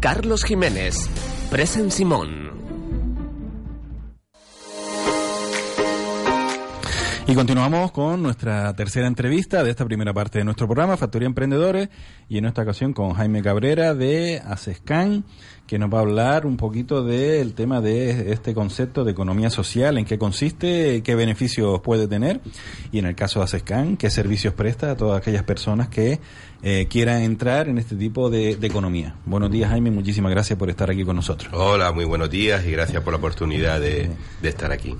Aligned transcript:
Carlos 0.00 0.42
Jiménez. 0.44 0.94
Presen 1.50 1.90
Simón. 1.90 2.63
Y 7.26 7.34
continuamos 7.34 7.90
con 7.90 8.22
nuestra 8.22 8.76
tercera 8.76 9.06
entrevista 9.06 9.64
de 9.64 9.70
esta 9.70 9.86
primera 9.86 10.12
parte 10.12 10.38
de 10.38 10.44
nuestro 10.44 10.66
programa, 10.66 10.98
Factoría 10.98 11.26
Emprendedores, 11.26 11.88
y 12.28 12.36
en 12.36 12.44
esta 12.44 12.62
ocasión 12.62 12.92
con 12.92 13.14
Jaime 13.14 13.42
Cabrera 13.42 13.94
de 13.94 14.42
ACESCAN, 14.44 15.24
que 15.66 15.78
nos 15.78 15.92
va 15.92 15.98
a 15.98 16.02
hablar 16.02 16.44
un 16.44 16.58
poquito 16.58 17.02
del 17.02 17.54
tema 17.54 17.80
de 17.80 18.30
este 18.32 18.52
concepto 18.52 19.04
de 19.04 19.12
economía 19.12 19.48
social, 19.48 19.96
en 19.96 20.04
qué 20.04 20.18
consiste, 20.18 21.02
qué 21.02 21.14
beneficios 21.14 21.80
puede 21.80 22.08
tener, 22.08 22.42
y 22.92 22.98
en 22.98 23.06
el 23.06 23.14
caso 23.14 23.40
de 23.40 23.44
ACESCAN, 23.44 23.96
qué 23.96 24.10
servicios 24.10 24.52
presta 24.52 24.90
a 24.90 24.96
todas 24.96 25.18
aquellas 25.18 25.44
personas 25.44 25.88
que 25.88 26.20
eh, 26.62 26.86
quieran 26.90 27.22
entrar 27.22 27.70
en 27.70 27.78
este 27.78 27.96
tipo 27.96 28.28
de, 28.28 28.50
economía. 28.50 29.16
Buenos 29.24 29.50
días, 29.50 29.70
Jaime, 29.70 29.90
muchísimas 29.90 30.30
gracias 30.30 30.58
por 30.58 30.68
estar 30.68 30.90
aquí 30.90 31.04
con 31.04 31.16
nosotros. 31.16 31.50
Hola, 31.54 31.90
muy 31.92 32.04
buenos 32.04 32.28
días 32.28 32.66
y 32.66 32.70
gracias 32.70 33.02
por 33.02 33.14
la 33.14 33.18
oportunidad 33.18 33.80
de, 33.80 34.10
de 34.42 34.48
estar 34.48 34.70
aquí. 34.72 34.94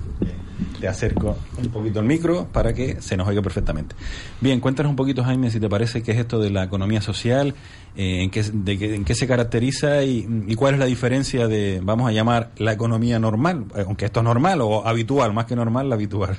Te 0.79 0.87
acerco 0.87 1.37
un 1.57 1.69
poquito 1.69 1.99
el 1.99 2.05
micro 2.05 2.14
para 2.51 2.73
que 2.73 3.01
se 3.01 3.17
nos 3.17 3.27
oiga 3.27 3.41
perfectamente. 3.41 3.95
Bien, 4.41 4.59
cuéntanos 4.59 4.89
un 4.89 4.95
poquito, 4.95 5.23
Jaime, 5.23 5.49
si 5.51 5.59
te 5.59 5.69
parece 5.69 6.03
qué 6.03 6.11
es 6.11 6.19
esto 6.19 6.39
de 6.39 6.49
la 6.49 6.63
economía 6.63 7.01
social, 7.01 7.55
eh, 7.95 8.23
en, 8.23 8.29
qué, 8.29 8.43
de, 8.43 8.95
en 8.95 9.05
qué 9.05 9.15
se 9.15 9.27
caracteriza 9.27 10.03
y, 10.03 10.55
cuál 10.55 10.75
es 10.75 10.79
la 10.79 10.85
diferencia 10.85 11.47
de, 11.47 11.79
vamos 11.83 12.09
a 12.09 12.11
llamar, 12.11 12.51
la 12.57 12.73
economía 12.73 13.19
normal, 13.19 13.65
aunque 13.85 14.05
esto 14.05 14.19
es 14.19 14.23
normal 14.23 14.61
o 14.61 14.85
habitual, 14.85 15.33
más 15.33 15.45
que 15.45 15.55
normal, 15.55 15.89
la 15.89 15.95
habitual. 15.95 16.37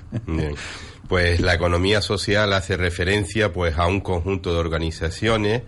Pues 1.09 1.41
la 1.41 1.55
economía 1.55 2.03
social 2.03 2.53
hace 2.53 2.77
referencia 2.77 3.53
pues 3.53 3.79
a 3.79 3.87
un 3.87 4.01
conjunto 4.01 4.53
de 4.53 4.59
organizaciones 4.59 5.63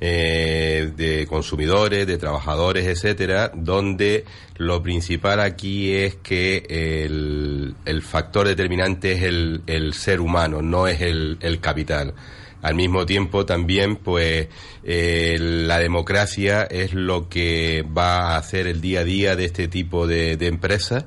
eh, 0.00 0.92
de 0.96 1.26
consumidores, 1.26 2.06
de 2.06 2.16
trabajadores, 2.16 2.86
etcétera, 2.86 3.52
donde 3.54 4.24
lo 4.56 4.82
principal 4.82 5.40
aquí 5.40 5.92
es 5.92 6.16
que 6.16 6.64
el, 6.68 7.74
el 7.84 8.02
factor 8.02 8.48
determinante 8.48 9.12
es 9.12 9.22
el, 9.22 9.62
el, 9.66 9.92
ser 9.92 10.20
humano, 10.20 10.62
no 10.62 10.86
es 10.86 11.02
el, 11.02 11.36
el 11.40 11.60
capital. 11.60 12.14
Al 12.62 12.74
mismo 12.74 13.04
tiempo 13.04 13.44
también, 13.46 13.96
pues, 13.96 14.48
eh, 14.84 15.36
la 15.38 15.78
democracia 15.78 16.62
es 16.62 16.94
lo 16.94 17.28
que 17.28 17.82
va 17.82 18.32
a 18.32 18.36
hacer 18.38 18.66
el 18.66 18.80
día 18.80 19.00
a 19.00 19.04
día 19.04 19.36
de 19.36 19.44
este 19.44 19.68
tipo 19.68 20.06
de, 20.06 20.36
de 20.36 20.46
empresas 20.46 21.04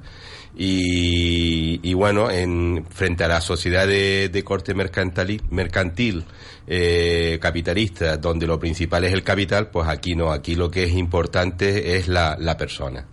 y, 0.55 1.79
y, 1.81 1.93
bueno, 1.95 2.29
en, 2.29 2.85
frente 2.89 3.23
a 3.23 3.27
la 3.27 3.41
sociedad 3.41 3.87
de, 3.87 4.29
de 4.29 4.43
corte 4.43 4.75
mercantil, 4.75 5.41
mercantil 5.49 6.25
eh, 6.67 7.37
capitalista, 7.41 8.17
donde 8.17 8.47
lo 8.47 8.59
principal 8.59 9.03
es 9.03 9.13
el 9.13 9.23
capital, 9.23 9.67
pues 9.67 9.87
aquí 9.87 10.15
no, 10.15 10.31
aquí 10.31 10.55
lo 10.55 10.69
que 10.69 10.83
es 10.83 10.93
importante 10.93 11.97
es 11.97 12.07
la, 12.07 12.37
la 12.39 12.57
persona. 12.57 13.05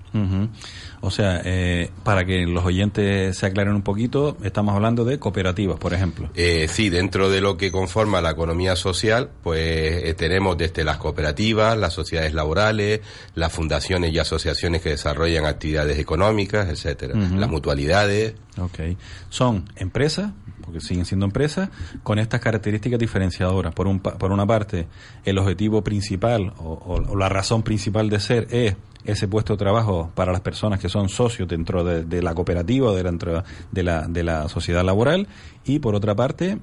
O 1.03 1.11
sea, 1.11 1.41
eh, 1.45 1.91
para 2.03 2.25
que 2.25 2.45
los 2.47 2.65
oyentes 2.65 3.37
se 3.39 3.47
aclaren 3.47 3.75
un 3.75 3.83
poquito, 3.83 4.37
estamos 4.43 4.75
hablando 4.75 5.05
de 5.05 5.19
cooperativas, 5.19 5.79
por 5.79 5.95
ejemplo. 5.95 6.29
Eh, 6.35 6.67
sí, 6.69 6.91
dentro 6.91 7.31
de 7.31 7.41
lo 7.41 7.57
que 7.57 7.71
conforma 7.71 8.21
la 8.21 8.31
economía 8.31 8.77
social, 8.77 9.31
pues 9.43 10.05
eh, 10.05 10.15
tenemos 10.15 10.59
desde 10.59 10.85
las 10.85 10.99
cooperativas, 10.99 11.79
las 11.79 11.95
sociedades 11.95 12.35
laborales, 12.35 13.01
las 13.35 13.53
fundaciones 13.53 14.13
y 14.13 14.19
asociaciones 14.19 14.83
que 14.83 14.91
desarrollan 14.91 15.47
actividades 15.47 15.99
económicas, 15.99 16.69
etcétera, 16.69 17.15
las 17.15 17.49
mutualidades. 17.49 18.35
Ok. 18.59 18.81
Son 19.31 19.65
empresas, 19.77 20.33
porque 20.71 20.81
siguen 20.81 21.05
siendo 21.05 21.27
empresas, 21.27 21.69
con 22.05 22.21
estas 22.21 22.41
características 22.41 22.99
diferenciadoras. 22.99 23.75
Por, 23.75 23.89
un, 23.89 23.99
por 23.99 24.31
una 24.31 24.47
parte, 24.47 24.87
el 25.25 25.39
objetivo 25.39 25.83
principal 25.83 26.53
o, 26.59 27.17
la 27.17 27.29
razón 27.29 27.65
principal 27.65 28.09
de 28.09 28.21
ser 28.21 28.47
es 28.51 28.77
ese 29.05 29.27
puesto 29.27 29.55
de 29.55 29.59
trabajo 29.59 30.13
para 30.15 30.31
las 30.31 30.43
personas 30.43 30.79
que 30.79 30.89
son 30.89 31.09
socios 31.09 31.49
dentro 31.49 31.83
de, 31.83 32.23
la 32.23 32.35
cooperativa 32.35 32.91
o 32.91 32.95
de 32.95 33.83
la, 33.83 34.07
de 34.07 34.23
la 34.23 34.49
sociedad 34.49 34.85
laboral 34.85 35.27
y 35.65 35.81
por 35.81 35.97
otra 35.97 36.15
parte 36.15 36.59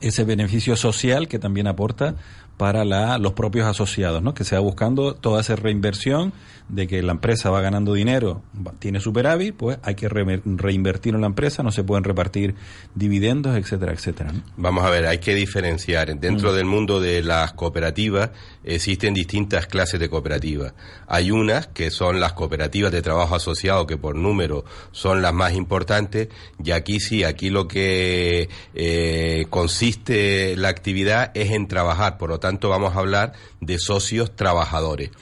ese 0.00 0.24
beneficio 0.24 0.76
social 0.76 1.28
que 1.28 1.38
también 1.38 1.66
aporta 1.68 2.16
para 2.56 2.84
la, 2.84 3.18
los 3.18 3.32
propios 3.32 3.66
asociados, 3.66 4.22
¿no? 4.22 4.34
que 4.34 4.44
se 4.44 4.54
va 4.54 4.60
buscando 4.60 5.14
toda 5.14 5.40
esa 5.40 5.56
reinversión 5.56 6.32
de 6.68 6.86
que 6.86 7.02
la 7.02 7.12
empresa 7.12 7.50
va 7.50 7.60
ganando 7.60 7.92
dinero, 7.92 8.42
tiene 8.78 8.98
superávit, 9.00 9.54
pues 9.54 9.78
hay 9.82 9.94
que 9.94 10.08
reinvertir 10.08 11.14
en 11.14 11.20
la 11.20 11.26
empresa, 11.26 11.62
no 11.62 11.70
se 11.70 11.84
pueden 11.84 12.04
repartir 12.04 12.54
dividendos, 12.94 13.56
etcétera, 13.56 13.92
etcétera. 13.92 14.32
Vamos 14.56 14.84
a 14.84 14.90
ver, 14.90 15.06
hay 15.06 15.18
que 15.18 15.34
diferenciar. 15.34 16.18
Dentro 16.18 16.52
mm. 16.52 16.54
del 16.54 16.64
mundo 16.64 17.00
de 17.00 17.22
las 17.22 17.52
cooperativas 17.52 18.30
existen 18.64 19.12
distintas 19.12 19.66
clases 19.66 20.00
de 20.00 20.08
cooperativas. 20.08 20.72
Hay 21.08 21.30
unas 21.30 21.66
que 21.66 21.90
son 21.90 22.20
las 22.20 22.32
cooperativas 22.32 22.90
de 22.90 23.02
trabajo 23.02 23.34
asociado, 23.34 23.86
que 23.86 23.98
por 23.98 24.16
número 24.16 24.64
son 24.92 25.20
las 25.20 25.34
más 25.34 25.52
importantes, 25.54 26.28
y 26.62 26.70
aquí 26.70 27.00
sí, 27.00 27.22
aquí 27.22 27.50
lo 27.50 27.68
que 27.68 28.48
eh, 28.74 29.46
consiste 29.50 30.56
la 30.56 30.68
actividad 30.68 31.32
es 31.34 31.50
en 31.50 31.68
trabajar, 31.68 32.16
por 32.16 32.30
lo 32.30 32.40
tanto 32.42 32.68
vamos 32.68 32.96
a 32.96 32.98
hablar 32.98 33.34
de 33.60 33.78
socios 33.78 34.34
trabajadores. 34.34 35.12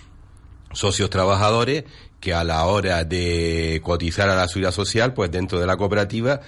Socios 0.73 1.11
trabajadores 1.11 1.85
que 2.21 2.35
a 2.35 2.45
la 2.45 2.67
hora 2.67 3.05
de 3.05 3.81
cotizar 3.83 4.29
a 4.29 4.37
la 4.37 4.47
seguridad 4.47 4.73
social, 4.73 5.15
pues 5.15 5.31
dentro 5.31 5.59
de 5.59 5.67
la 5.67 5.77
cooperativa 5.79 6.41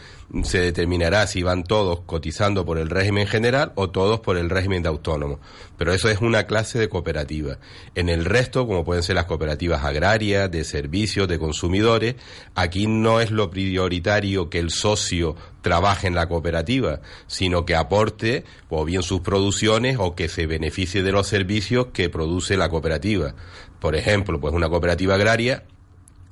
se 0.44 0.59
determinará 0.59 1.27
si 1.27 1.43
van 1.43 1.65
todos 1.65 2.00
cotizando 2.00 2.65
por 2.65 2.78
el 2.78 2.88
régimen 2.88 3.27
general 3.27 3.72
o 3.75 3.91
todos 3.91 4.21
por 4.21 4.37
el 4.37 4.50
régimen 4.50 4.82
de 4.82 4.88
autónomo. 4.88 5.41
Pero 5.77 5.93
eso 5.93 6.09
es 6.09 6.21
una 6.21 6.47
clase 6.47 6.78
de 6.78 6.88
cooperativa. 6.88 7.59
En 7.94 8.09
el 8.09 8.25
resto, 8.25 8.66
como 8.66 8.84
pueden 8.84 9.03
ser 9.03 9.16
las 9.16 9.25
cooperativas 9.25 9.84
agrarias, 9.84 10.50
de 10.50 10.65
servicios, 10.65 11.28
de 11.28 11.38
consumidores, 11.38 12.16
aquí 12.55 12.87
no 12.87 13.21
es 13.21 13.31
lo 13.31 13.50
prioritario 13.50 14.50
que 14.50 14.59
el 14.59 14.71
socio 14.71 15.37
trabaje 15.62 16.06
en 16.06 16.15
la 16.15 16.28
cooperativa, 16.28 17.00
sino 17.27 17.65
que 17.65 17.77
aporte 17.77 18.44
o 18.69 18.84
bien 18.84 19.03
sus 19.03 19.21
producciones 19.21 19.97
o 19.99 20.15
que 20.15 20.28
se 20.28 20.47
beneficie 20.47 21.03
de 21.03 21.12
los 21.12 21.27
servicios 21.28 21.88
que 21.93 22.11
produce 22.11 22.56
la 22.56 22.69
cooperativa. 22.69 23.34
Por 23.82 23.97
ejemplo, 23.97 24.38
pues 24.38 24.54
una 24.54 24.69
cooperativa 24.69 25.16
agraria 25.16 25.65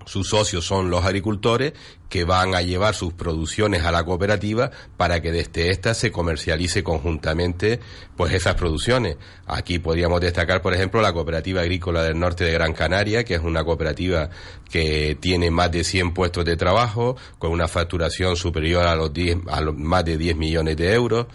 sus 0.07 0.29
socios 0.29 0.65
son 0.65 0.89
los 0.89 1.05
agricultores 1.05 1.73
que 2.09 2.25
van 2.25 2.55
a 2.55 2.63
llevar 2.63 2.95
sus 2.95 3.13
producciones 3.13 3.85
a 3.85 3.93
la 3.93 4.05
cooperativa 4.05 4.71
para 4.97 5.21
que 5.21 5.31
desde 5.31 5.71
esta 5.71 5.95
se 5.95 6.11
comercialice 6.11 6.83
conjuntamente 6.83 7.81
pues 8.17 8.33
esas 8.33 8.55
producciones. 8.55 9.17
Aquí 9.47 9.79
podríamos 9.79 10.21
destacar, 10.21 10.63
por 10.63 10.75
ejemplo, 10.75 11.03
la 11.03 11.13
Cooperativa 11.13 11.61
Agrícola 11.61 12.03
del 12.03 12.19
Norte 12.19 12.45
de 12.45 12.53
Gran 12.53 12.73
Canaria, 12.73 13.25
que 13.25 13.35
es 13.35 13.41
una 13.41 13.63
cooperativa 13.63 14.31
que 14.71 15.17
tiene 15.21 15.51
más 15.51 15.71
de 15.71 15.85
100 15.85 16.15
puestos 16.15 16.45
de 16.45 16.57
trabajo, 16.57 17.17
con 17.39 17.53
una 17.53 17.69
facturación 17.69 18.37
superior 18.37 18.87
a 18.87 18.97
los, 18.97 19.13
10, 19.13 19.39
a 19.49 19.61
los 19.61 19.77
más 19.77 20.05
de 20.05 20.17
10 20.17 20.37
millones 20.37 20.77
de 20.77 20.93
euros. 20.93 21.27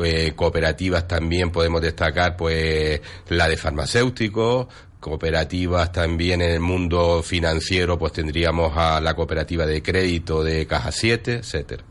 Eh, 0.00 0.34
cooperativas 0.36 1.08
también 1.08 1.50
podemos 1.50 1.80
destacar 1.80 2.36
pues 2.36 3.00
la 3.28 3.48
de 3.48 3.56
farmacéuticos, 3.56 4.68
cooperativas 5.00 5.92
también 5.92 6.42
en 6.42 6.50
el 6.50 6.60
mundo 6.60 7.22
financiero, 7.22 7.98
pues 7.98 8.12
tendríamos 8.12 8.76
a 8.76 9.00
la 9.00 9.14
cooperativa 9.14 9.66
de 9.66 9.82
crédito 9.82 10.44
de 10.44 10.66
Caja 10.66 10.92
7, 10.92 11.36
etcétera. 11.36 11.82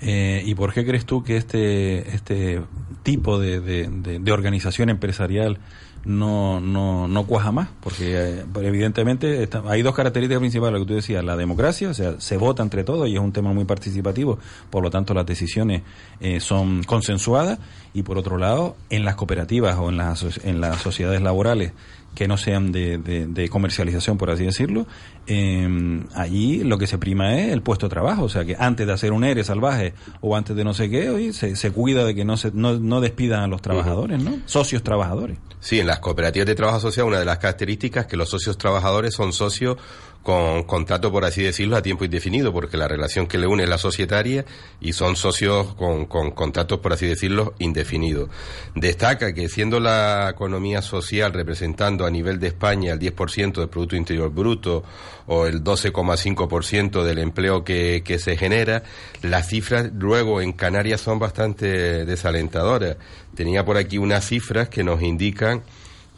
eh, 0.00 0.42
¿Y 0.44 0.54
por 0.54 0.72
qué 0.72 0.84
crees 0.84 1.06
tú 1.06 1.24
que 1.24 1.36
este, 1.36 2.14
este 2.14 2.60
tipo 3.02 3.40
de, 3.40 3.60
de, 3.60 3.88
de, 4.20 4.32
organización 4.32 4.90
empresarial 4.90 5.58
no, 6.04 6.60
no, 6.60 7.08
no 7.08 7.26
cuaja 7.26 7.52
más? 7.52 7.68
Porque 7.80 8.40
eh, 8.40 8.44
evidentemente 8.62 9.48
hay 9.66 9.82
dos 9.82 9.94
características 9.94 10.40
principales, 10.40 10.72
lo 10.74 10.84
que 10.84 10.88
tú 10.88 10.94
decías, 10.94 11.24
la 11.24 11.36
democracia, 11.36 11.88
o 11.88 11.94
sea, 11.94 12.20
se 12.20 12.36
vota 12.36 12.62
entre 12.62 12.84
todos 12.84 13.08
y 13.08 13.14
es 13.14 13.20
un 13.20 13.32
tema 13.32 13.52
muy 13.52 13.64
participativo, 13.64 14.38
por 14.70 14.82
lo 14.82 14.90
tanto 14.90 15.14
las 15.14 15.26
decisiones 15.26 15.82
eh, 16.20 16.40
son 16.40 16.82
consensuadas, 16.84 17.58
y 17.94 18.02
por 18.02 18.18
otro 18.18 18.38
lado, 18.38 18.76
en 18.90 19.04
las 19.04 19.14
cooperativas 19.14 19.76
o 19.78 19.88
en 19.88 19.96
las, 19.96 20.44
en 20.44 20.60
las 20.60 20.80
sociedades 20.82 21.22
laborales, 21.22 21.72
que 22.14 22.28
no 22.28 22.36
sean 22.36 22.72
de, 22.72 22.98
de, 22.98 23.48
comercialización, 23.48 24.18
por 24.18 24.30
así 24.30 24.44
decirlo, 24.44 24.86
eh, 25.26 26.02
allí 26.14 26.62
lo 26.62 26.78
que 26.78 26.86
se 26.86 26.98
prima 26.98 27.38
es 27.38 27.52
el 27.52 27.62
puesto 27.62 27.86
de 27.86 27.90
trabajo. 27.90 28.24
O 28.24 28.28
sea, 28.28 28.44
que 28.44 28.56
antes 28.58 28.86
de 28.86 28.92
hacer 28.92 29.12
un 29.12 29.24
ERE 29.24 29.44
salvaje 29.44 29.94
o 30.20 30.36
antes 30.36 30.56
de 30.56 30.64
no 30.64 30.74
sé 30.74 30.88
qué, 30.88 31.10
hoy 31.10 31.32
se, 31.32 31.56
se 31.56 31.70
cuida 31.72 32.04
de 32.04 32.14
que 32.14 32.24
no, 32.24 32.36
se, 32.36 32.52
no, 32.52 32.78
no 32.78 33.00
despidan 33.00 33.40
a 33.40 33.46
los 33.46 33.60
trabajadores, 33.62 34.22
¿no? 34.22 34.38
Socios 34.46 34.82
trabajadores. 34.82 35.38
Sí, 35.60 35.80
en 35.80 35.86
las 35.86 35.98
cooperativas 35.98 36.46
de 36.46 36.54
trabajo 36.54 36.80
social 36.80 37.06
una 37.06 37.18
de 37.18 37.24
las 37.24 37.38
características 37.38 38.04
es 38.04 38.10
que 38.10 38.16
los 38.16 38.28
socios 38.28 38.58
trabajadores 38.58 39.14
son 39.14 39.32
socios 39.32 39.76
con 40.24 40.64
contrato, 40.64 41.12
por 41.12 41.26
así 41.26 41.42
decirlo, 41.42 41.76
a 41.76 41.82
tiempo 41.82 42.06
indefinido, 42.06 42.50
porque 42.50 42.78
la 42.78 42.88
relación 42.88 43.26
que 43.26 43.36
le 43.36 43.46
une 43.46 43.64
es 43.64 43.68
la 43.68 43.76
societaria 43.76 44.46
y 44.80 44.94
son 44.94 45.16
socios 45.16 45.74
con, 45.74 46.06
con 46.06 46.30
contratos, 46.30 46.80
por 46.80 46.94
así 46.94 47.06
decirlo, 47.06 47.52
indefinidos. 47.58 48.30
Destaca 48.74 49.34
que 49.34 49.50
siendo 49.50 49.80
la 49.80 50.30
economía 50.30 50.80
social 50.80 51.34
representando 51.34 52.06
a 52.06 52.10
nivel 52.10 52.40
de 52.40 52.46
España 52.48 52.94
el 52.94 52.98
10% 52.98 53.52
del 53.52 53.68
Producto 53.68 53.96
Interior 53.96 54.30
Bruto 54.30 54.82
o 55.26 55.44
el 55.44 55.62
12,5% 55.62 57.02
del 57.04 57.18
empleo 57.18 57.62
que, 57.62 58.02
que 58.02 58.18
se 58.18 58.38
genera, 58.38 58.82
las 59.20 59.48
cifras 59.48 59.90
luego 59.92 60.40
en 60.40 60.52
Canarias 60.52 61.02
son 61.02 61.18
bastante 61.18 62.06
desalentadoras. 62.06 62.96
Tenía 63.34 63.66
por 63.66 63.76
aquí 63.76 63.98
unas 63.98 64.24
cifras 64.24 64.70
que 64.70 64.84
nos 64.84 65.02
indican 65.02 65.62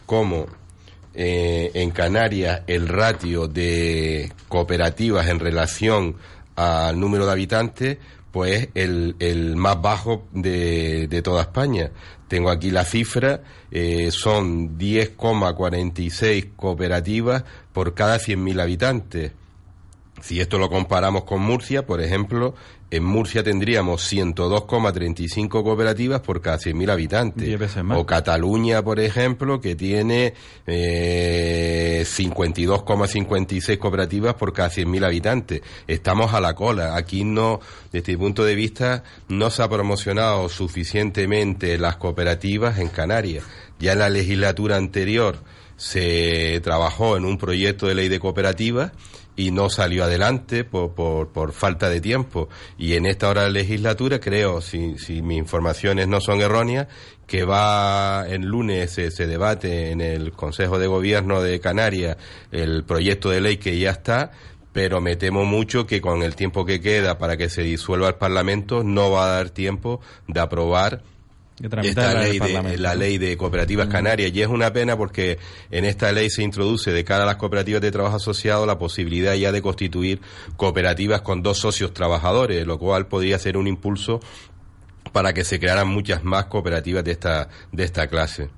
cómo 0.06 0.46
eh, 1.16 1.70
en 1.74 1.90
Canarias 1.92 2.60
el 2.66 2.88
ratio 2.88 3.48
de 3.48 4.30
cooperativas 4.48 5.28
en 5.28 5.40
relación 5.40 6.16
al 6.56 7.00
número 7.00 7.24
de 7.24 7.32
habitantes, 7.32 7.98
pues 8.32 8.68
el, 8.74 9.16
el 9.18 9.56
más 9.56 9.80
bajo 9.80 10.24
de, 10.32 11.22
toda 11.24 11.42
España. 11.42 11.90
Tengo 12.28 12.50
aquí 12.50 12.70
la 12.70 12.84
cifra, 12.84 13.40
eh, 13.70 14.10
son 14.10 14.78
10,46 14.78 16.50
cooperativas 16.54 17.44
por 17.72 17.94
cada 17.94 18.18
100.000 18.18 18.60
habitantes. 18.60 19.32
Si 20.20 20.40
esto 20.40 20.58
lo 20.58 20.70
comparamos 20.70 21.24
con 21.24 21.42
Murcia, 21.42 21.86
por 21.86 22.00
ejemplo, 22.00 22.54
en 22.90 23.04
Murcia 23.04 23.42
tendríamos 23.42 24.12
102,35 24.12 25.48
cooperativas 25.48 26.20
por 26.20 26.40
cada 26.40 26.56
100.000 26.56 26.90
habitantes. 26.90 27.60
O 27.94 28.06
Cataluña, 28.06 28.82
por 28.82 29.00
ejemplo, 29.00 29.60
que 29.60 29.74
tiene 29.74 30.34
eh, 30.66 32.04
52,56 32.06 33.78
cooperativas 33.78 34.34
por 34.34 34.52
cada 34.52 34.70
100.000 34.70 35.04
habitantes. 35.04 35.62
Estamos 35.86 36.32
a 36.32 36.40
la 36.40 36.54
cola. 36.54 36.96
Aquí 36.96 37.24
no, 37.24 37.60
desde 37.92 38.12
mi 38.12 38.18
punto 38.18 38.44
de 38.44 38.54
vista, 38.54 39.02
no 39.28 39.50
se 39.50 39.62
ha 39.62 39.68
promocionado 39.68 40.48
suficientemente 40.48 41.76
las 41.78 41.96
cooperativas 41.96 42.78
en 42.78 42.88
Canarias. 42.88 43.44
Ya 43.80 43.92
en 43.92 43.98
la 43.98 44.08
legislatura 44.08 44.76
anterior 44.76 45.38
se 45.76 46.60
trabajó 46.62 47.16
en 47.16 47.24
un 47.24 47.36
proyecto 47.36 47.86
de 47.86 47.94
ley 47.96 48.08
de 48.08 48.20
cooperativas 48.20 48.92
y 49.36 49.50
no 49.50 49.68
salió 49.68 50.04
adelante 50.04 50.64
por, 50.64 50.92
por, 50.92 51.28
por, 51.28 51.52
falta 51.52 51.88
de 51.90 52.00
tiempo. 52.00 52.48
Y 52.78 52.94
en 52.94 53.06
esta 53.06 53.28
hora 53.28 53.44
de 53.44 53.50
legislatura, 53.50 54.18
creo, 54.18 54.60
si, 54.60 54.98
si 54.98 55.22
mis 55.22 55.38
informaciones 55.38 56.08
no 56.08 56.20
son 56.20 56.40
erróneas, 56.40 56.88
que 57.26 57.44
va 57.44 58.26
el 58.28 58.42
lunes 58.42 58.92
se, 58.92 59.10
se 59.10 59.26
debate 59.26 59.90
en 59.90 60.00
el 60.00 60.32
Consejo 60.32 60.78
de 60.78 60.86
Gobierno 60.86 61.42
de 61.42 61.60
Canarias 61.60 62.16
el 62.52 62.84
proyecto 62.84 63.30
de 63.30 63.40
ley 63.40 63.56
que 63.56 63.78
ya 63.78 63.90
está, 63.90 64.30
pero 64.72 65.00
me 65.00 65.16
temo 65.16 65.44
mucho 65.44 65.86
que 65.86 66.00
con 66.00 66.22
el 66.22 66.36
tiempo 66.36 66.64
que 66.64 66.80
queda 66.80 67.18
para 67.18 67.36
que 67.36 67.48
se 67.48 67.62
disuelva 67.62 68.08
el 68.08 68.14
Parlamento 68.14 68.84
no 68.84 69.10
va 69.10 69.24
a 69.24 69.36
dar 69.36 69.50
tiempo 69.50 70.00
de 70.28 70.40
aprobar 70.40 71.02
esta 71.60 72.12
la 72.12 72.22
ley 72.22 72.38
de, 72.38 72.78
la 72.78 72.94
ley 72.94 73.18
de 73.18 73.36
cooperativas 73.36 73.88
canarias 73.88 74.30
y 74.34 74.42
es 74.42 74.48
una 74.48 74.72
pena 74.72 74.96
porque 74.96 75.38
en 75.70 75.86
esta 75.86 76.12
ley 76.12 76.28
se 76.28 76.42
introduce 76.42 76.92
de 76.92 77.04
cara 77.04 77.22
a 77.22 77.26
las 77.26 77.36
cooperativas 77.36 77.80
de 77.80 77.90
trabajo 77.90 78.16
asociado 78.16 78.66
la 78.66 78.78
posibilidad 78.78 79.34
ya 79.34 79.52
de 79.52 79.62
constituir 79.62 80.20
cooperativas 80.56 81.22
con 81.22 81.42
dos 81.42 81.58
socios 81.58 81.94
trabajadores, 81.94 82.66
lo 82.66 82.78
cual 82.78 83.06
podría 83.06 83.38
ser 83.38 83.56
un 83.56 83.66
impulso 83.66 84.20
para 85.12 85.32
que 85.32 85.44
se 85.44 85.58
crearan 85.58 85.88
muchas 85.88 86.24
más 86.24 86.44
cooperativas 86.46 87.02
de 87.04 87.12
esta 87.12 87.48
de 87.72 87.84
esta 87.84 88.06
clase. 88.08 88.50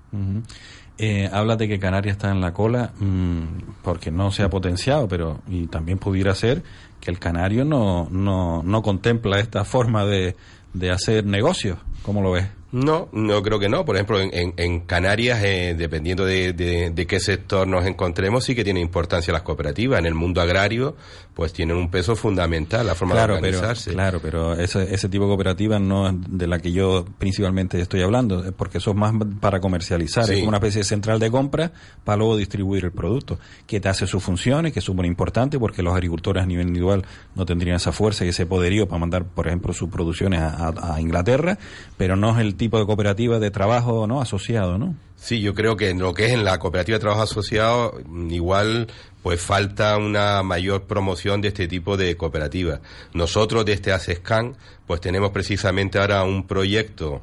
eh, 0.99 1.31
habla 1.33 1.55
de 1.55 1.69
que 1.69 1.79
Canarias 1.79 2.17
está 2.17 2.33
en 2.33 2.41
la 2.41 2.53
cola 2.53 2.93
mmm, 2.99 3.45
porque 3.83 4.11
no 4.11 4.33
se 4.33 4.43
ha 4.43 4.51
potenciado, 4.51 5.07
pero 5.07 5.41
y 5.47 5.69
también 5.69 5.99
pudiera 5.99 6.35
ser 6.35 6.65
que 7.01 7.13
el 7.13 7.21
canario 7.21 7.65
no, 7.65 8.09
no, 8.11 8.65
no 8.65 8.83
contempla 8.83 9.39
esta 9.39 9.65
forma 9.65 10.05
de, 10.05 10.35
de 10.75 10.91
hacer 10.91 11.25
negocios. 11.25 11.79
¿Cómo 12.03 12.21
lo 12.21 12.33
ves? 12.33 12.49
No, 12.71 13.09
no 13.13 13.43
creo 13.43 13.59
que 13.59 13.69
no. 13.69 13.85
Por 13.85 13.97
ejemplo, 13.97 14.21
en, 14.21 14.31
en, 14.35 14.55
en 14.57 14.81
Canarias, 14.81 15.43
eh, 15.43 15.75
dependiendo 15.77 16.27
de, 16.27 16.53
de, 16.53 16.91
de, 16.91 17.07
qué 17.07 17.19
sector 17.19 17.67
nos 17.67 17.87
encontremos, 17.87 18.45
sí 18.45 18.55
que 18.55 18.63
tiene 18.63 18.81
importancia 18.81 19.33
las 19.33 19.43
cooperativas. 19.43 19.99
En 19.99 20.07
el 20.07 20.15
mundo 20.15 20.43
agrario, 20.43 20.95
pues 21.33 21.53
tienen 21.55 21.77
un 21.77 21.91
peso 21.91 22.15
fundamental 22.15 22.87
la 22.87 22.95
forma 22.95 23.15
claro, 23.15 23.35
de 23.35 23.39
organizarse. 23.39 23.91
Pero, 23.91 23.97
claro, 23.97 24.21
pero 24.21 24.53
ese, 24.55 24.93
ese 24.93 25.09
tipo 25.09 25.25
de 25.25 25.29
cooperativas 25.29 25.81
no 25.81 26.09
es 26.09 26.15
de 26.29 26.47
la 26.47 26.59
que 26.59 26.71
yo 26.71 27.07
principalmente 27.17 27.81
estoy 27.81 28.03
hablando, 28.03 28.53
porque 28.57 28.79
eso 28.79 28.91
es 28.91 28.97
más 28.97 29.15
para 29.41 29.61
comercializar. 29.61 30.27
Sí. 30.27 30.33
Es 30.33 30.39
como 30.41 30.49
una 30.49 30.59
especie 30.59 30.81
de 30.81 30.85
central 30.85 31.21
de 31.21 31.31
compra 31.31 31.73
para 32.05 32.19
luego 32.19 32.37
distribuir 32.37 32.85
el 32.85 32.93
producto, 32.93 33.39
que 33.67 33.81
te 33.81 33.89
hace 33.89 34.07
sus 34.07 34.23
funciones, 34.23 34.75
que 34.75 34.81
es 34.81 34.85
súper 34.85 35.07
importante 35.07 35.59
porque 35.59 35.83
los 35.83 35.95
agricultores 35.95 36.43
a 36.43 36.47
nivel 36.47 36.67
individual 36.67 37.07
no 37.35 37.47
tendrían 37.47 37.77
esa 37.77 37.93
fuerza 37.93 38.27
y 38.27 38.29
ese 38.29 38.45
poderío 38.45 38.87
para 38.89 38.99
mandar, 38.99 39.25
por 39.25 39.47
ejemplo, 39.47 39.73
sus 39.73 39.89
producciones 39.89 40.41
a, 40.41 40.69
a, 40.69 40.95
a 40.97 41.01
Inglaterra, 41.01 41.57
pero 41.97 42.15
no 42.17 42.33
es 42.33 42.39
el 42.45 42.58
tipo 42.59 42.79
de 42.79 42.85
cooperativa 42.85 43.39
de 43.39 43.51
trabajo 43.51 44.07
no 44.07 44.21
asociado, 44.21 44.77
¿no? 44.77 44.95
Sí, 45.17 45.41
yo 45.41 45.55
creo 45.55 45.77
que 45.77 45.91
en 45.91 45.99
lo 45.99 46.15
que 46.15 46.27
es 46.27 46.33
en 46.33 46.45
la 46.45 46.59
cooperativa 46.59 46.97
de 46.97 47.01
trabajo 47.01 47.23
asociado, 47.23 47.99
igual 48.29 48.89
pues 49.23 49.41
falta 49.41 49.97
una 49.97 50.43
mayor 50.43 50.85
promoción 50.85 51.41
de 51.41 51.49
este 51.49 51.67
tipo 51.67 51.97
de 51.97 52.17
cooperativas. 52.17 52.81
Nosotros 53.15 53.65
desde 53.65 53.93
ASESCAN, 53.93 54.57
pues 54.87 55.01
tenemos 55.01 55.31
precisamente 55.31 55.99
ahora 55.99 56.23
un 56.23 56.47
proyecto 56.47 57.23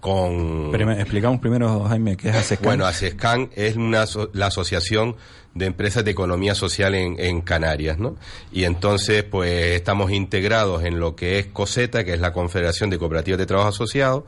con... 0.00 0.70
Pero 0.72 0.90
explicamos 0.92 1.40
primero, 1.40 1.84
Jaime, 1.84 2.16
qué 2.16 2.30
es 2.30 2.36
ASESCAN. 2.36 2.64
Bueno, 2.64 2.86
ASESCAN 2.86 3.50
es 3.54 3.76
una, 3.76 4.06
la 4.32 4.46
asociación 4.46 5.16
de 5.54 5.66
empresas 5.66 6.04
de 6.04 6.12
economía 6.12 6.54
social 6.54 6.94
en, 6.94 7.16
en, 7.18 7.40
Canarias, 7.40 7.98
¿no? 7.98 8.16
Y 8.52 8.64
entonces, 8.64 9.24
pues 9.24 9.76
estamos 9.76 10.12
integrados 10.12 10.84
en 10.84 11.00
lo 11.00 11.16
que 11.16 11.38
es 11.38 11.46
COSETA, 11.46 12.04
que 12.04 12.14
es 12.14 12.20
la 12.20 12.32
Confederación 12.32 12.90
de 12.90 12.98
Cooperativas 12.98 13.38
de 13.38 13.46
Trabajo 13.46 13.70
Asociado, 13.70 14.26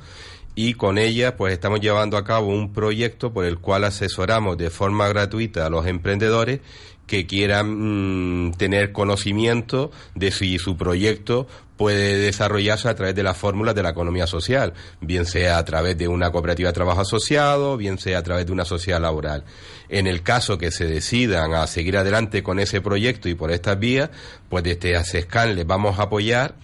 y 0.54 0.74
con 0.74 0.98
ella 0.98 1.36
pues 1.36 1.52
estamos 1.52 1.80
llevando 1.80 2.16
a 2.16 2.24
cabo 2.24 2.48
un 2.48 2.72
proyecto 2.72 3.32
por 3.32 3.44
el 3.44 3.58
cual 3.58 3.84
asesoramos 3.84 4.58
de 4.58 4.70
forma 4.70 5.08
gratuita 5.08 5.66
a 5.66 5.70
los 5.70 5.86
emprendedores 5.86 6.60
que 7.06 7.26
quieran 7.26 8.46
mmm, 8.46 8.52
tener 8.52 8.92
conocimiento 8.92 9.90
de 10.14 10.30
si 10.30 10.58
su 10.58 10.76
proyecto 10.76 11.46
puede 11.76 12.18
desarrollarse 12.18 12.88
a 12.88 12.94
través 12.94 13.14
de 13.14 13.24
las 13.24 13.36
fórmulas 13.36 13.74
de 13.74 13.82
la 13.82 13.90
economía 13.90 14.26
social, 14.26 14.72
bien 15.00 15.26
sea 15.26 15.58
a 15.58 15.64
través 15.64 15.98
de 15.98 16.06
una 16.06 16.30
cooperativa 16.30 16.68
de 16.68 16.74
trabajo 16.74 17.00
asociado, 17.00 17.76
bien 17.76 17.98
sea 17.98 18.18
a 18.18 18.22
través 18.22 18.46
de 18.46 18.52
una 18.52 18.64
sociedad 18.64 19.00
laboral. 19.00 19.44
En 19.88 20.06
el 20.06 20.22
caso 20.22 20.58
que 20.58 20.70
se 20.70 20.86
decidan 20.86 21.54
a 21.54 21.66
seguir 21.66 21.96
adelante 21.96 22.42
con 22.42 22.60
ese 22.60 22.80
proyecto 22.80 23.28
y 23.28 23.34
por 23.34 23.50
estas 23.50 23.78
vías, 23.78 24.10
pues 24.48 24.62
desde 24.62 24.96
ASESCAN 24.96 25.56
les 25.56 25.66
vamos 25.66 25.98
a 25.98 26.04
apoyar 26.04 26.54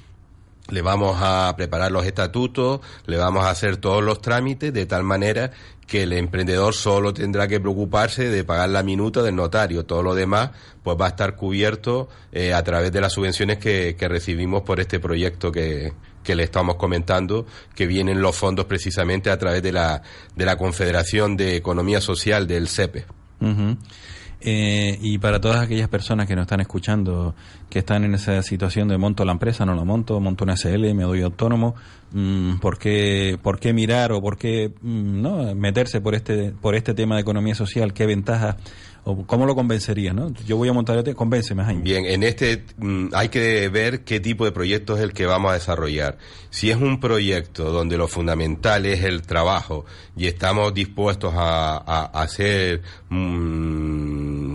le 0.68 0.82
vamos 0.82 1.16
a 1.20 1.54
preparar 1.56 1.90
los 1.90 2.04
estatutos, 2.04 2.80
le 3.06 3.16
vamos 3.16 3.44
a 3.44 3.50
hacer 3.50 3.78
todos 3.78 4.02
los 4.02 4.20
trámites 4.20 4.72
de 4.72 4.86
tal 4.86 5.04
manera 5.04 5.50
que 5.86 6.02
el 6.02 6.12
emprendedor 6.12 6.74
solo 6.74 7.14
tendrá 7.14 7.48
que 7.48 7.60
preocuparse 7.60 8.28
de 8.28 8.44
pagar 8.44 8.68
la 8.68 8.82
minuta 8.82 9.22
del 9.22 9.34
notario. 9.34 9.86
Todo 9.86 10.02
lo 10.02 10.14
demás 10.14 10.50
pues 10.82 10.98
va 11.00 11.06
a 11.06 11.08
estar 11.08 11.34
cubierto 11.34 12.08
eh, 12.30 12.52
a 12.52 12.62
través 12.62 12.92
de 12.92 13.00
las 13.00 13.14
subvenciones 13.14 13.58
que, 13.58 13.96
que 13.98 14.06
recibimos 14.06 14.62
por 14.62 14.80
este 14.80 15.00
proyecto 15.00 15.50
que, 15.50 15.94
que 16.22 16.34
le 16.34 16.42
estamos 16.42 16.76
comentando, 16.76 17.46
que 17.74 17.86
vienen 17.86 18.20
los 18.20 18.36
fondos 18.36 18.66
precisamente 18.66 19.30
a 19.30 19.38
través 19.38 19.62
de 19.62 19.72
la, 19.72 20.02
de 20.36 20.44
la 20.44 20.56
Confederación 20.56 21.38
de 21.38 21.56
Economía 21.56 22.02
Social 22.02 22.46
del 22.46 22.68
CEPE. 22.68 23.06
Eh, 24.40 24.96
y 25.00 25.18
para 25.18 25.40
todas 25.40 25.60
aquellas 25.60 25.88
personas 25.88 26.28
que 26.28 26.36
nos 26.36 26.42
están 26.42 26.60
escuchando, 26.60 27.34
que 27.68 27.80
están 27.80 28.04
en 28.04 28.14
esa 28.14 28.40
situación 28.42 28.86
de 28.86 28.96
monto 28.96 29.24
la 29.24 29.32
empresa, 29.32 29.66
no 29.66 29.74
la 29.74 29.84
monto, 29.84 30.20
monto 30.20 30.44
una 30.44 30.56
SL, 30.56 30.94
me 30.94 31.02
doy 31.02 31.22
autónomo, 31.22 31.74
mmm, 32.12 32.58
¿por, 32.58 32.78
qué, 32.78 33.36
¿por 33.42 33.58
qué 33.58 33.72
mirar 33.72 34.12
o 34.12 34.20
por 34.20 34.38
qué 34.38 34.72
mmm, 34.80 35.20
no 35.20 35.54
meterse 35.56 36.00
por 36.00 36.14
este, 36.14 36.52
por 36.52 36.76
este 36.76 36.94
tema 36.94 37.16
de 37.16 37.22
economía 37.22 37.56
social? 37.56 37.92
¿Qué 37.92 38.06
ventajas 38.06 38.56
cómo 39.26 39.46
lo 39.46 39.54
convencerías? 39.56 40.14
¿no? 40.14 40.32
Yo 40.46 40.56
voy 40.56 40.68
a 40.68 40.72
montar 40.72 40.98
este, 40.98 41.14
convénceme, 41.14 41.64
Jaime. 41.64 41.82
Bien, 41.82 42.04
en 42.04 42.22
este 42.22 42.64
mmm, 42.76 43.08
hay 43.14 43.30
que 43.30 43.68
ver 43.70 44.04
qué 44.04 44.20
tipo 44.20 44.44
de 44.44 44.52
proyecto 44.52 44.96
es 44.96 45.02
el 45.02 45.12
que 45.12 45.26
vamos 45.26 45.50
a 45.50 45.54
desarrollar. 45.54 46.18
Si 46.50 46.70
es 46.70 46.76
un 46.76 47.00
proyecto 47.00 47.72
donde 47.72 47.96
lo 47.96 48.06
fundamental 48.06 48.86
es 48.86 49.02
el 49.02 49.22
trabajo 49.22 49.84
y 50.16 50.26
estamos 50.26 50.72
dispuestos 50.74 51.32
a 51.34 52.10
hacer 52.14 52.82
mmm, 53.08 54.27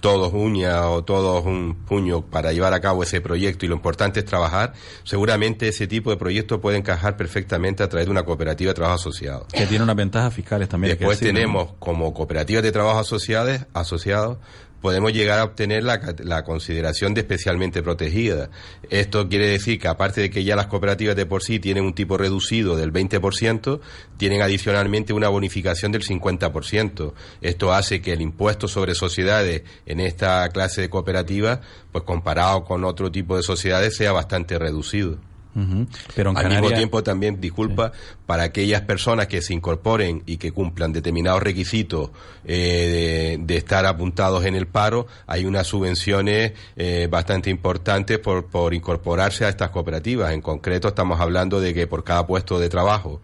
todos 0.00 0.32
uña 0.32 0.88
o 0.88 1.04
todos 1.04 1.44
un 1.44 1.74
puño 1.74 2.22
para 2.22 2.52
llevar 2.52 2.74
a 2.74 2.80
cabo 2.80 3.02
ese 3.02 3.20
proyecto 3.20 3.66
y 3.66 3.68
lo 3.68 3.74
importante 3.74 4.20
es 4.20 4.26
trabajar, 4.26 4.72
seguramente 5.04 5.68
ese 5.68 5.86
tipo 5.86 6.10
de 6.10 6.16
proyecto 6.16 6.60
puede 6.60 6.78
encajar 6.78 7.16
perfectamente 7.16 7.82
a 7.82 7.88
través 7.88 8.06
de 8.06 8.10
una 8.10 8.24
cooperativa 8.24 8.70
de 8.70 8.74
trabajo 8.74 8.96
asociado. 8.96 9.46
Que 9.52 9.66
tiene 9.66 9.84
unas 9.84 9.96
ventajas 9.96 10.34
fiscales 10.34 10.68
también. 10.68 10.96
Después 10.96 11.18
tenemos 11.18 11.68
¿no? 11.68 11.76
como 11.78 12.12
cooperativas 12.12 12.62
de 12.62 12.72
trabajo 12.72 12.98
asociadas, 12.98 13.66
asociados 13.74 14.38
podemos 14.80 15.12
llegar 15.12 15.38
a 15.38 15.44
obtener 15.44 15.84
la, 15.84 16.00
la, 16.18 16.42
consideración 16.44 17.14
de 17.14 17.20
especialmente 17.20 17.82
protegida. 17.82 18.50
Esto 18.88 19.28
quiere 19.28 19.48
decir 19.48 19.78
que 19.78 19.88
aparte 19.88 20.20
de 20.20 20.30
que 20.30 20.44
ya 20.44 20.56
las 20.56 20.66
cooperativas 20.66 21.16
de 21.16 21.26
por 21.26 21.42
sí 21.42 21.60
tienen 21.60 21.84
un 21.84 21.94
tipo 21.94 22.16
reducido 22.16 22.76
del 22.76 22.92
20%, 22.92 23.80
tienen 24.16 24.42
adicionalmente 24.42 25.12
una 25.12 25.28
bonificación 25.28 25.92
del 25.92 26.02
50%. 26.02 27.12
Esto 27.40 27.72
hace 27.72 28.00
que 28.00 28.12
el 28.12 28.20
impuesto 28.20 28.68
sobre 28.68 28.94
sociedades 28.94 29.62
en 29.90 30.00
esta 30.00 30.48
clase 30.50 30.82
de 30.82 30.90
cooperativas, 30.90 31.60
pues 31.90 32.04
comparado 32.04 32.64
con 32.64 32.84
otro 32.84 33.10
tipo 33.10 33.36
de 33.36 33.42
sociedades, 33.42 33.96
sea 33.96 34.12
bastante 34.12 34.58
reducido. 34.58 35.18
Uh 35.52 35.58
-huh. 35.58 35.88
Pero 36.14 36.30
en 36.30 36.36
Al 36.36 36.48
mismo 36.48 36.70
tiempo 36.70 37.02
también, 37.02 37.40
disculpa, 37.40 37.90
sí. 37.92 38.14
para 38.24 38.44
aquellas 38.44 38.82
personas 38.82 39.26
que 39.26 39.42
se 39.42 39.52
incorporen 39.52 40.22
y 40.24 40.36
que 40.36 40.52
cumplan 40.52 40.92
determinados 40.92 41.42
requisitos 41.42 42.10
eh, 42.44 43.36
de, 43.36 43.44
de, 43.44 43.56
estar 43.56 43.84
apuntados 43.84 44.44
en 44.44 44.54
el 44.54 44.68
paro, 44.68 45.08
hay 45.26 45.46
unas 45.46 45.66
subvenciones 45.66 46.52
eh, 46.76 47.08
bastante 47.10 47.50
importantes 47.50 48.20
por, 48.20 48.46
por 48.46 48.74
incorporarse 48.74 49.44
a 49.44 49.48
estas 49.48 49.70
cooperativas. 49.70 50.32
En 50.32 50.40
concreto 50.40 50.86
estamos 50.86 51.20
hablando 51.20 51.60
de 51.60 51.74
que 51.74 51.88
por 51.88 52.04
cada 52.04 52.28
puesto 52.28 52.60
de 52.60 52.68
trabajo 52.68 53.20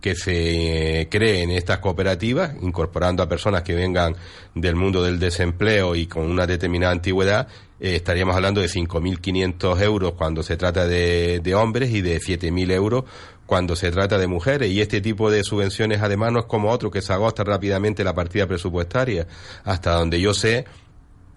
que 0.00 0.14
se 0.14 1.00
eh, 1.00 1.08
creen 1.08 1.50
estas 1.50 1.78
cooperativas, 1.78 2.52
incorporando 2.62 3.22
a 3.22 3.28
personas 3.28 3.62
que 3.62 3.74
vengan 3.74 4.14
del 4.54 4.76
mundo 4.76 5.02
del 5.02 5.18
desempleo 5.18 5.94
y 5.94 6.06
con 6.06 6.24
una 6.24 6.46
determinada 6.46 6.92
antigüedad, 6.92 7.48
eh, 7.80 7.96
estaríamos 7.96 8.36
hablando 8.36 8.60
de 8.60 8.68
5.500 8.68 9.82
euros 9.82 10.12
cuando 10.12 10.42
se 10.42 10.56
trata 10.56 10.86
de, 10.86 11.40
de 11.42 11.54
hombres 11.54 11.90
y 11.90 12.00
de 12.00 12.18
7.000 12.18 12.72
euros 12.72 13.04
cuando 13.46 13.76
se 13.76 13.90
trata 13.90 14.18
de 14.18 14.26
mujeres. 14.26 14.70
Y 14.70 14.80
este 14.80 15.00
tipo 15.00 15.30
de 15.30 15.42
subvenciones, 15.42 16.02
además, 16.02 16.32
no 16.32 16.40
es 16.40 16.46
como 16.46 16.70
otro 16.70 16.90
que 16.90 17.02
se 17.02 17.12
agosta 17.12 17.44
rápidamente 17.44 18.04
la 18.04 18.14
partida 18.14 18.46
presupuestaria. 18.46 19.26
Hasta 19.64 19.94
donde 19.94 20.20
yo 20.20 20.34
sé, 20.34 20.66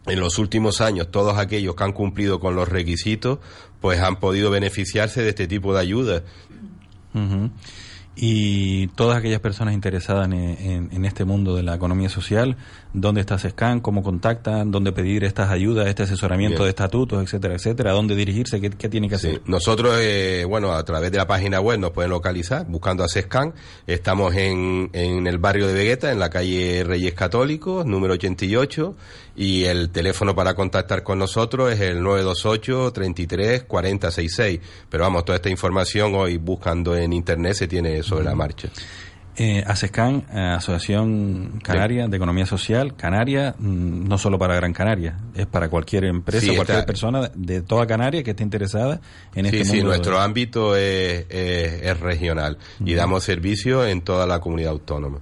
en 0.06 0.20
los 0.20 0.38
últimos 0.38 0.82
años, 0.82 1.10
todos 1.10 1.38
aquellos 1.38 1.76
que 1.76 1.84
han 1.84 1.94
cumplido 1.94 2.40
con 2.40 2.56
los 2.56 2.68
requisitos, 2.68 3.40
pues 3.80 4.00
han 4.02 4.20
podido 4.20 4.52
beneficiarse 4.52 5.22
de 5.24 5.30
este 5.30 5.48
tipo 5.48 5.74
de 5.74 5.80
ayudas 5.80 6.24
y 8.16 8.88
todas 8.88 9.18
aquellas 9.18 9.40
personas 9.40 9.74
interesadas 9.74 10.30
en, 10.30 11.06
este 11.06 11.24
mundo 11.24 11.56
de 11.56 11.64
la 11.64 11.76
economía 11.76 12.10
social, 12.10 12.58
dónde 12.94 13.22
está 13.22 13.38
SESCAN, 13.38 13.80
cómo 13.80 14.04
contactan, 14.04 14.70
dónde 14.70 14.92
pedir 14.92 15.24
estas 15.24 15.50
ayudas, 15.50 15.88
este 15.88 16.04
asesoramiento 16.04 16.64
de 16.64 16.70
estatutos, 16.70 17.24
etcétera, 17.24 17.56
etcétera, 17.56 17.94
dónde 17.94 18.16
dirigirse, 18.16 18.60
qué, 18.60 18.70
qué 18.70 18.90
tiene 18.90 19.08
que 19.08 19.16
hacer. 19.16 19.42
Nosotros, 19.46 19.98
eh, 20.02 20.46
bueno, 20.48 20.74
a 20.74 20.84
través 20.84 21.12
de 21.12 21.18
la 21.18 21.26
página 21.26 21.62
web 21.62 21.80
nos 21.80 21.92
pueden 21.92 22.12
localizar 22.12 22.66
buscando 22.68 23.04
a 23.04 23.08
SESCAN. 23.08 23.54
Estamos 23.88 24.36
en, 24.36 24.90
en 24.94 25.26
el 25.26 25.38
barrio 25.38 25.68
de 25.68 25.74
Vegueta, 25.74 26.12
en 26.12 26.20
la 26.20 26.30
calle 26.30 26.84
Reyes 26.86 27.14
Católicos, 27.14 27.86
número 27.86 28.14
88, 28.16 28.96
y 29.36 29.64
el 29.64 29.90
teléfono 29.90 30.36
para 30.36 30.54
contactar 30.54 31.04
con 31.04 31.18
nosotros 31.18 31.72
es 31.72 31.80
el 31.80 32.04
928 32.04 32.92
33 32.92 33.64
4066. 33.64 34.60
Pero 34.90 35.04
vamos, 35.06 35.24
toda 35.24 35.38
esta 35.38 35.50
información 35.50 36.14
hoy 36.16 36.38
buscando 36.38 36.96
en 36.96 37.14
internet 37.14 37.54
se 37.54 37.68
tiene 37.68 38.01
sobre 38.04 38.26
la 38.26 38.36
marcha. 38.36 38.70
Eh, 39.38 39.64
ASESCAN, 39.66 40.26
eh, 40.34 40.40
Asociación 40.40 41.62
Canaria 41.64 42.10
de 42.10 42.18
Economía 42.18 42.46
Social, 42.46 42.98
Canaria, 42.98 43.56
mm, 43.58 44.08
no 44.08 44.18
solo 44.18 44.38
para 44.38 44.56
Gran 44.56 44.74
Canaria, 44.74 45.18
es 45.34 45.46
para 45.46 45.70
cualquier 45.70 46.04
empresa, 46.04 46.54
cualquier 46.54 46.86
persona 46.86 47.32
de 47.34 47.62
toda 47.62 47.88
Canaria 47.88 48.24
que 48.24 48.32
esté 48.32 48.44
interesada 48.44 49.00
en 49.34 49.46
este 49.46 49.60
mundo. 49.60 49.74
Sí, 49.74 49.84
nuestro 49.84 50.20
ámbito 50.20 50.76
es, 50.76 51.26
es, 51.30 52.00
regional 52.02 52.58
y 52.84 52.94
damos 52.94 53.24
servicio 53.24 53.86
en 53.86 54.02
toda 54.02 54.28
la 54.28 54.42
comunidad 54.42 54.72
autónoma. 54.72 55.20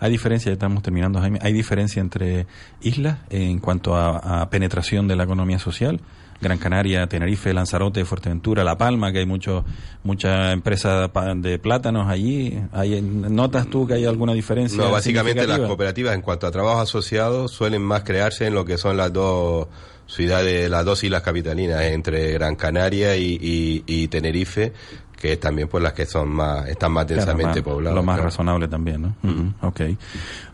Hay 0.00 0.10
diferencia, 0.10 0.52
estamos 0.52 0.82
terminando, 0.82 1.18
Jaime, 1.20 1.38
hay 1.40 1.54
diferencia 1.54 2.00
entre 2.00 2.46
islas 2.82 3.20
en 3.30 3.58
cuanto 3.58 3.96
a 3.96 4.48
penetración 4.50 5.08
de 5.08 5.16
la 5.16 5.24
economía 5.24 5.58
social. 5.58 6.00
Gran 6.40 6.58
Canaria, 6.58 7.06
Tenerife, 7.06 7.52
Lanzarote, 7.52 8.04
Fuerteventura, 8.04 8.64
La 8.64 8.78
Palma, 8.78 9.12
que 9.12 9.18
hay 9.18 9.26
mucho, 9.26 9.64
mucha 10.02 10.52
empresa 10.52 11.10
de 11.36 11.58
plátanos 11.58 12.08
allí. 12.08 12.58
¿Hay, 12.72 13.00
¿Notas 13.02 13.68
tú 13.68 13.86
que 13.86 13.94
hay 13.94 14.06
alguna 14.06 14.32
diferencia? 14.32 14.78
No, 14.78 14.90
básicamente 14.90 15.46
las 15.46 15.60
cooperativas 15.60 16.14
en 16.14 16.22
cuanto 16.22 16.46
a 16.46 16.50
trabajo 16.50 16.80
asociado 16.80 17.48
suelen 17.48 17.82
más 17.82 18.04
crearse 18.04 18.46
en 18.46 18.54
lo 18.54 18.64
que 18.64 18.78
son 18.78 18.96
las 18.96 19.12
dos 19.12 19.68
ciudades, 20.06 20.68
las 20.70 20.84
dos 20.84 21.04
islas 21.04 21.22
capitalinas, 21.22 21.82
entre 21.82 22.32
Gran 22.32 22.56
Canaria 22.56 23.16
y 23.16 24.08
Tenerife, 24.08 24.72
que 25.20 25.36
también 25.36 25.68
pues 25.68 25.82
las 25.82 25.92
que 25.92 26.06
son 26.06 26.30
más 26.30 26.66
están 26.66 26.92
más 26.92 27.06
densamente 27.06 27.62
pobladas. 27.62 27.94
Lo 27.94 28.02
más 28.02 28.18
razonable 28.18 28.66
también, 28.68 29.02
¿no? 29.02 29.14
Ok. 29.60 29.82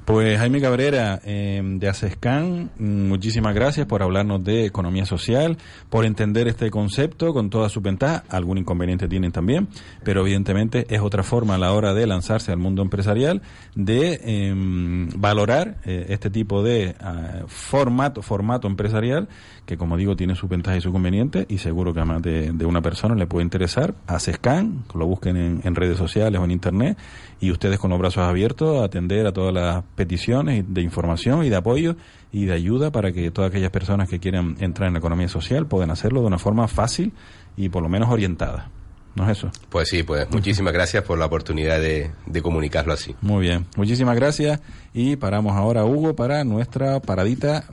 Pues 0.04 0.38
Jaime 0.38 0.60
Cabrera 0.60 1.20
eh, 1.24 1.60
de 1.64 1.88
ACESCAN, 1.88 2.70
muchísimas 2.78 3.56
gracias 3.56 3.86
por 3.86 4.04
hablarnos 4.04 4.44
de 4.44 4.64
economía 4.64 5.04
social, 5.04 5.58
por 5.90 6.04
entender 6.04 6.46
este 6.46 6.70
concepto 6.70 7.32
con 7.32 7.50
toda 7.50 7.68
su 7.68 7.80
ventaja. 7.80 8.22
Algún 8.28 8.58
inconveniente 8.58 9.08
tienen 9.08 9.32
también, 9.32 9.66
pero 10.04 10.20
evidentemente 10.20 10.86
es 10.90 11.00
otra 11.00 11.24
forma 11.24 11.56
a 11.56 11.58
la 11.58 11.72
hora 11.72 11.92
de 11.92 12.06
lanzarse 12.06 12.52
al 12.52 12.58
mundo 12.58 12.82
empresarial 12.82 13.42
de 13.74 14.20
em, 14.22 15.08
valorar 15.16 15.78
eh, 15.84 16.06
este 16.10 16.30
tipo 16.30 16.62
de 16.62 16.94
ah, 17.00 17.42
formato, 17.48 18.22
formato 18.22 18.68
empresarial 18.68 19.28
que 19.66 19.76
como 19.76 19.96
digo 19.96 20.14
tiene 20.14 20.36
su 20.36 20.46
ventaja 20.46 20.76
y 20.76 20.80
su 20.80 20.92
conveniente 20.92 21.44
y 21.48 21.58
seguro 21.58 21.92
que 21.92 21.98
además 21.98 22.22
de, 22.22 22.52
de 22.52 22.64
una 22.64 22.80
persona 22.80 23.16
le 23.16 23.26
puede 23.26 23.42
interesar. 23.42 23.94
ACESCAN 24.06 24.55
lo 24.94 25.06
busquen 25.06 25.60
en, 25.62 25.74
redes 25.74 25.98
sociales 25.98 26.40
o 26.40 26.44
en 26.44 26.50
internet, 26.50 26.98
y 27.40 27.50
ustedes 27.50 27.78
con 27.78 27.90
los 27.90 27.98
brazos 27.98 28.24
abiertos 28.24 28.80
a 28.80 28.84
atender 28.84 29.26
a 29.26 29.32
todas 29.32 29.52
las 29.52 29.84
peticiones 29.94 30.64
de 30.68 30.82
información 30.82 31.44
y 31.44 31.48
de 31.48 31.56
apoyo 31.56 31.96
y 32.32 32.44
de 32.44 32.52
ayuda 32.52 32.90
para 32.90 33.12
que 33.12 33.30
todas 33.30 33.50
aquellas 33.50 33.70
personas 33.70 34.08
que 34.08 34.20
quieran 34.20 34.56
entrar 34.60 34.88
en 34.88 34.94
la 34.94 34.98
economía 34.98 35.28
social 35.28 35.66
puedan 35.66 35.90
hacerlo 35.90 36.20
de 36.20 36.26
una 36.26 36.38
forma 36.38 36.68
fácil 36.68 37.12
y 37.56 37.68
por 37.68 37.82
lo 37.82 37.88
menos 37.88 38.10
orientada. 38.10 38.70
¿No 39.14 39.24
es 39.24 39.38
eso? 39.38 39.50
Pues 39.70 39.88
sí, 39.88 40.02
pues 40.02 40.30
muchísimas 40.30 40.74
gracias 40.74 41.02
por 41.02 41.18
la 41.18 41.24
oportunidad 41.24 41.80
de, 41.80 42.10
comunicarlo 42.42 42.92
así. 42.92 43.16
Muy 43.22 43.46
bien, 43.46 43.66
muchísimas 43.76 44.14
gracias 44.14 44.60
y 44.92 45.16
paramos 45.16 45.56
ahora, 45.56 45.86
Hugo, 45.86 46.14
para 46.14 46.44
nuestra 46.44 47.00
paradita, 47.00 47.64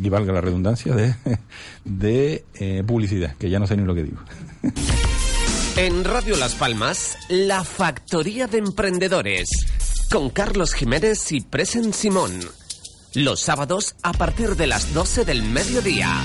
y 0.00 0.08
valga 0.08 0.32
la 0.32 0.40
redundancia, 0.40 0.94
de, 0.94 1.14
de 1.84 2.44
eh, 2.54 2.82
publicidad, 2.86 3.34
que 3.36 3.48
ya 3.50 3.58
no 3.58 3.66
sé 3.66 3.76
ni 3.76 3.84
lo 3.84 3.94
que 3.94 4.02
digo. 4.02 4.18
En 5.76 6.04
Radio 6.04 6.38
Las 6.38 6.54
Palmas, 6.54 7.18
La 7.28 7.62
Factoría 7.62 8.46
de 8.46 8.56
Emprendedores, 8.56 9.50
con 10.10 10.30
Carlos 10.30 10.72
Jiménez 10.72 11.30
y 11.32 11.42
Presen 11.42 11.92
Simón. 11.92 12.40
Los 13.12 13.40
sábados 13.40 13.94
a 14.02 14.14
partir 14.14 14.56
de 14.56 14.68
las 14.68 14.94
12 14.94 15.26
del 15.26 15.42
mediodía. 15.42 16.24